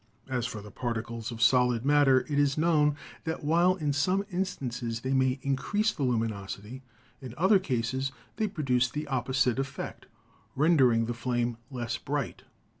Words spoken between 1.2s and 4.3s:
of solid matter, it is known that while in some